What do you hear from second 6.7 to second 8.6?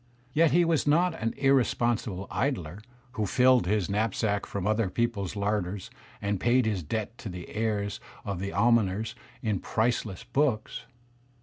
debt to the heirs of the